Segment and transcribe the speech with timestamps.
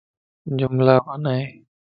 [0.59, 1.65] جملا بنائي